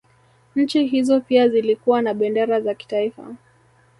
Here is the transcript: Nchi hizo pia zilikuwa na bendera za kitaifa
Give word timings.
Nchi 0.55 0.85
hizo 0.85 1.21
pia 1.21 1.49
zilikuwa 1.49 2.01
na 2.01 2.13
bendera 2.13 2.61
za 2.61 2.73
kitaifa 2.75 3.35